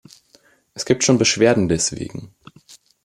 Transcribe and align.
Es 0.73 0.85
gibt 0.87 1.03
schon 1.03 1.19
Beschwerden 1.19 1.67
deswegen. 1.69 2.33